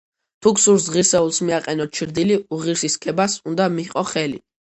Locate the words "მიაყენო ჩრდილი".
1.49-2.39